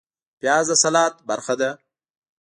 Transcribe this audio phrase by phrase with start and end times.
[0.39, 1.69] پیاز د سلاد برخه ده